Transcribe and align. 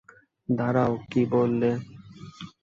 দাড়াঁও, 0.49 0.93
কী 1.11 1.21
বললে? 1.33 1.69